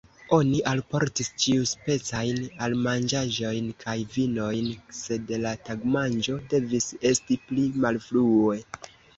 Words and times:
Oni 0.35 0.59
alportis 0.69 1.27
ĉiuspecajn 1.43 2.39
almanĝaĵojn 2.67 3.69
kaj 3.85 3.95
vinojn, 4.15 4.73
sed 5.03 5.35
la 5.45 5.53
tagmanĝo 5.69 6.39
devis 6.55 6.91
esti 7.15 7.43
pli 7.47 7.69
malfrue. 7.87 8.61